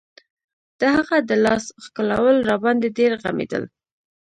[0.79, 3.63] د هغه د لاس ښکلول راباندې ډېر غمېدل.